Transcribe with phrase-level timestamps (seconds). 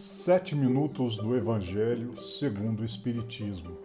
[0.00, 3.78] Sete minutos do Evangelho segundo o Espiritismo.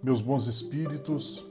[0.00, 1.44] Meus bons espíritos,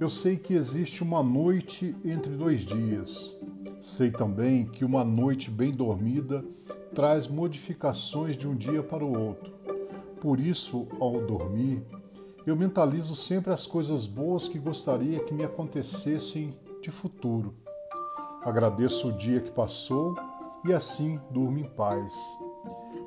[0.00, 3.36] eu sei que existe uma noite entre dois dias.
[3.78, 6.44] Sei também que uma noite bem dormida
[6.92, 9.52] traz modificações de um dia para o outro.
[10.20, 11.80] Por isso, ao dormir,
[12.44, 16.52] eu mentalizo sempre as coisas boas que gostaria que me acontecessem
[16.82, 17.54] de futuro.
[18.42, 20.16] Agradeço o dia que passou
[20.64, 22.12] e assim durmo em paz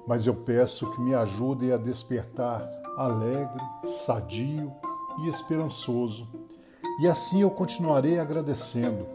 [0.07, 2.61] mas eu peço que me ajudem a despertar
[2.97, 4.71] alegre, sadio
[5.23, 6.27] e esperançoso.
[6.99, 9.07] E assim eu continuarei agradecendo,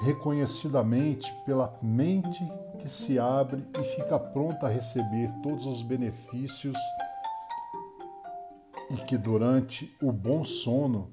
[0.00, 2.46] reconhecidamente pela mente
[2.78, 6.76] que se abre e fica pronta a receber todos os benefícios
[8.90, 11.12] e que durante o bom sono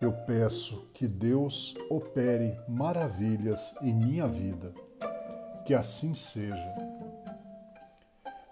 [0.00, 4.72] eu peço que Deus opere maravilhas em minha vida.
[5.66, 6.97] Que assim seja.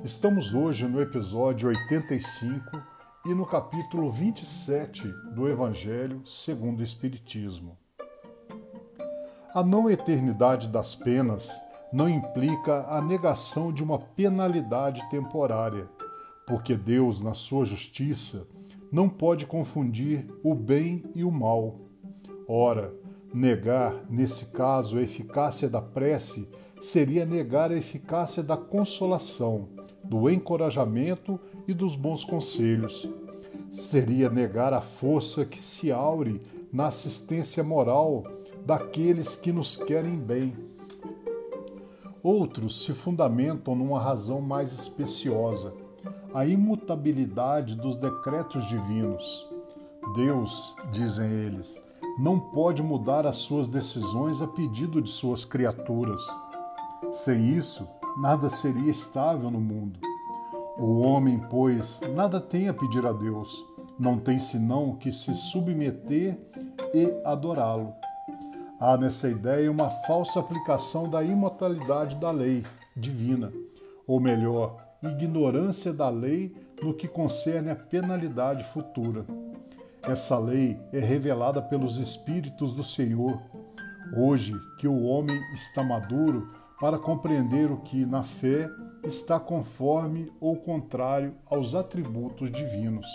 [0.06, 2.80] Estamos hoje no episódio 85
[3.24, 5.02] e no capítulo 27
[5.34, 7.76] do Evangelho segundo o Espiritismo.
[9.52, 11.60] A não eternidade das penas
[11.92, 15.88] não implica a negação de uma penalidade temporária,
[16.46, 18.46] porque Deus, na sua justiça,
[18.92, 21.80] não pode confundir o bem e o mal.
[22.46, 22.94] Ora,
[23.34, 26.48] negar, nesse caso, a eficácia da prece
[26.80, 29.74] seria negar a eficácia da consolação
[30.08, 33.08] do encorajamento e dos bons conselhos.
[33.70, 36.40] Seria negar a força que se aure
[36.72, 38.24] na assistência moral
[38.64, 40.54] daqueles que nos querem bem.
[42.22, 45.72] Outros se fundamentam numa razão mais especiosa,
[46.34, 49.48] a imutabilidade dos decretos divinos.
[50.14, 51.82] Deus, dizem eles,
[52.18, 56.22] não pode mudar as suas decisões a pedido de suas criaturas.
[57.10, 57.86] Sem isso,
[58.16, 60.00] nada seria estável no mundo.
[60.78, 63.64] O homem, pois, nada tem a pedir a Deus,
[63.98, 66.38] não tem senão que se submeter
[66.94, 67.94] e adorá-lo.
[68.78, 72.62] Há nessa ideia uma falsa aplicação da imortalidade da lei
[72.94, 73.52] divina,
[74.06, 79.24] ou melhor, ignorância da lei no que concerne à penalidade futura.
[80.02, 83.40] Essa lei é revelada pelos Espíritos do Senhor.
[84.14, 86.48] Hoje que o homem está maduro,
[86.80, 88.68] para compreender o que, na fé,
[89.02, 93.06] está conforme ou contrário aos atributos divinos.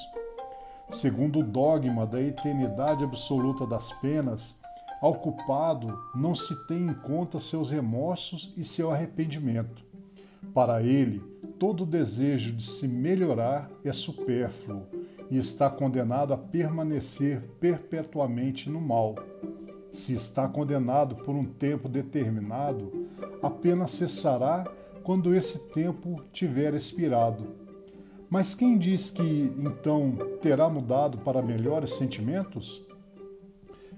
[0.89, 4.59] Segundo o dogma da eternidade absoluta das penas,
[5.01, 9.83] ao culpado não se tem em conta seus remorsos e seu arrependimento.
[10.53, 11.19] Para ele,
[11.57, 14.87] todo desejo de se melhorar é supérfluo
[15.29, 19.15] e está condenado a permanecer perpetuamente no mal.
[19.91, 23.00] Se está condenado por um tempo determinado,
[23.41, 24.65] a pena cessará
[25.03, 27.55] quando esse tempo tiver expirado.
[28.29, 32.85] Mas quem diz que então terá mudado para melhores sentimentos?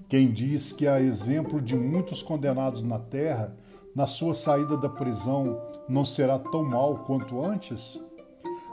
[0.08, 3.56] Quem diz que, a exemplo de muitos condenados na terra,
[3.94, 7.98] na sua saída da prisão não será tão mal quanto antes?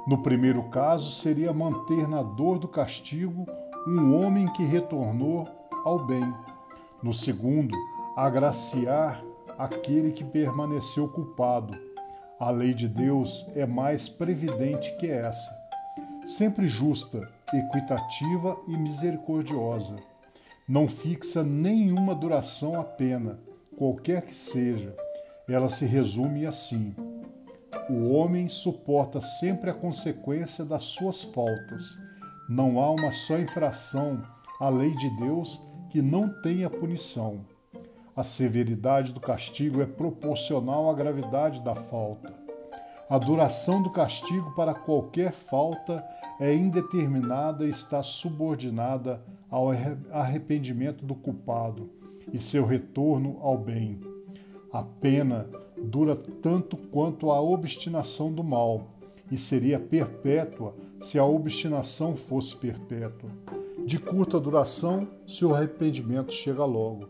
[0.07, 3.45] No primeiro caso, seria manter na dor do castigo
[3.87, 5.47] um homem que retornou
[5.83, 6.33] ao bem.
[7.03, 7.75] No segundo,
[8.15, 9.23] agraciar
[9.57, 11.77] aquele que permaneceu culpado.
[12.39, 15.51] A lei de Deus é mais previdente que essa,
[16.25, 19.95] sempre justa, equitativa e misericordiosa.
[20.67, 23.39] Não fixa nenhuma duração à pena,
[23.77, 24.95] qualquer que seja.
[25.47, 26.95] Ela se resume assim:
[27.89, 31.97] o homem suporta sempre a consequência das suas faltas.
[32.49, 34.23] Não há uma só infração
[34.59, 37.45] à lei de Deus que não tenha punição.
[38.21, 42.31] A severidade do castigo é proporcional à gravidade da falta.
[43.09, 46.05] A duração do castigo para qualquer falta
[46.39, 49.71] é indeterminada e está subordinada ao
[50.11, 51.89] arrependimento do culpado
[52.31, 53.99] e seu retorno ao bem.
[54.71, 55.49] A pena
[55.81, 58.99] dura tanto quanto a obstinação do mal,
[59.31, 63.31] e seria perpétua se a obstinação fosse perpétua.
[63.83, 67.09] De curta duração se o arrependimento chega logo.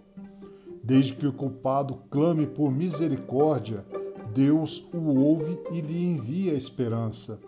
[0.84, 3.86] Desde que o culpado clame por misericórdia,
[4.34, 7.40] Deus o ouve e lhe envia esperança.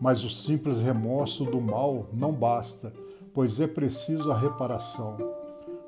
[0.00, 2.92] Mas o simples remorso do mal não basta,
[3.32, 5.16] pois é preciso a reparação.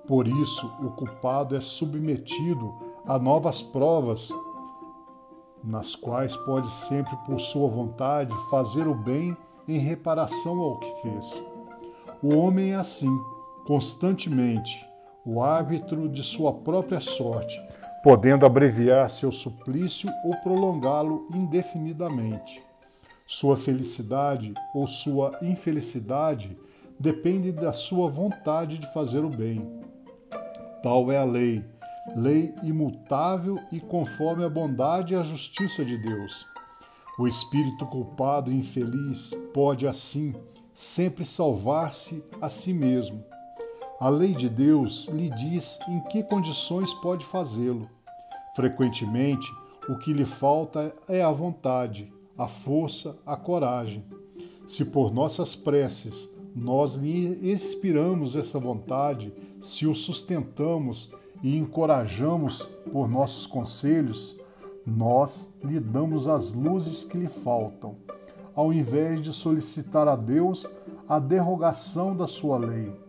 [0.07, 2.73] Por isso, o culpado é submetido
[3.05, 4.33] a novas provas,
[5.63, 11.45] nas quais pode sempre, por sua vontade, fazer o bem em reparação ao que fez.
[12.23, 13.11] O homem é assim,
[13.67, 14.86] constantemente,
[15.27, 17.61] o árbitro de sua própria sorte,
[18.01, 22.63] podendo abreviar seu suplício ou prolongá-lo indefinidamente.
[23.27, 26.57] Sua felicidade ou sua infelicidade
[26.99, 29.69] depende da sua vontade de fazer o bem.
[30.81, 31.65] Tal é a lei,
[32.15, 36.47] lei imutável e conforme a bondade e a justiça de Deus.
[37.19, 40.37] O espírito culpado e infeliz pode, assim,
[40.73, 43.25] sempre salvar-se a si mesmo.
[43.99, 47.89] A lei de Deus lhe diz em que condições pode fazê-lo.
[48.55, 49.51] Frequentemente,
[49.89, 54.05] o que lhe falta é a vontade, a força, a coragem.
[54.67, 59.33] Se por nossas preces nós lhe inspiramos essa vontade,
[59.63, 61.11] se o sustentamos
[61.43, 64.37] e encorajamos por nossos conselhos,
[64.87, 67.97] nós lhe damos as luzes que lhe faltam,
[68.55, 70.69] ao invés de solicitar a Deus
[71.09, 73.06] a derrogação da sua lei.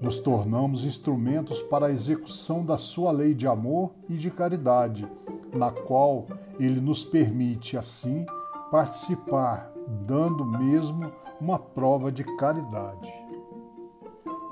[0.00, 5.08] Nos tornamos instrumentos para a execução da sua lei de amor e de caridade,
[5.52, 6.26] na qual
[6.58, 8.24] ele nos permite, assim,
[8.70, 9.72] participar,
[10.06, 13.12] dando mesmo uma prova de caridade.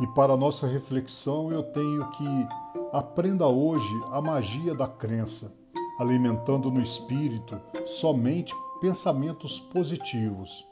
[0.00, 2.48] E para nossa reflexão, eu tenho que
[2.92, 5.54] aprenda hoje a magia da crença,
[5.98, 10.66] alimentando no espírito somente pensamentos positivos.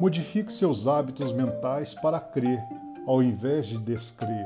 [0.00, 2.62] Modifique seus hábitos mentais para crer,
[3.06, 4.44] ao invés de descrer.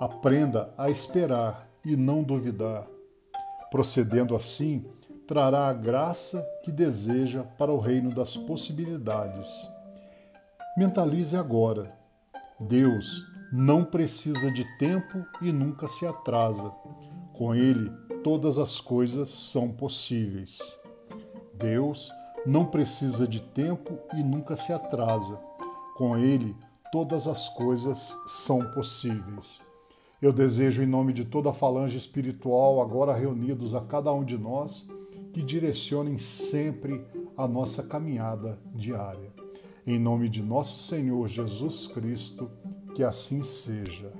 [0.00, 2.86] Aprenda a esperar e não duvidar.
[3.70, 4.84] Procedendo assim,
[5.26, 9.68] trará a graça que deseja para o reino das possibilidades.
[10.76, 11.96] Mentalize agora.
[12.58, 16.70] Deus não precisa de tempo e nunca se atrasa.
[17.32, 17.90] Com Ele,
[18.22, 20.58] todas as coisas são possíveis.
[21.54, 22.12] Deus
[22.46, 25.38] não precisa de tempo e nunca se atrasa.
[25.96, 26.56] Com Ele,
[26.90, 29.60] todas as coisas são possíveis.
[30.20, 34.36] Eu desejo, em nome de toda a falange espiritual, agora reunidos a cada um de
[34.36, 34.88] nós,
[35.32, 37.04] que direcionem sempre
[37.36, 39.32] a nossa caminhada diária.
[39.86, 42.50] Em nome de nosso Senhor Jesus Cristo,
[42.94, 44.12] que assim seja.